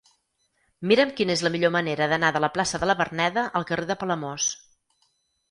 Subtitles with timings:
[0.91, 3.87] Mira'm quina és la millor manera d'anar de la plaça de la Verneda al carrer
[3.93, 4.51] de Palamós.